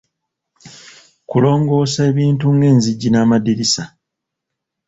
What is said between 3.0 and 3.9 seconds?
n'amadirisa.